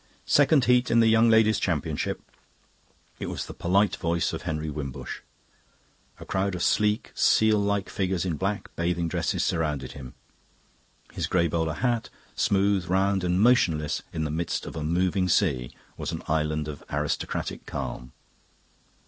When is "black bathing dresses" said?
8.35-9.43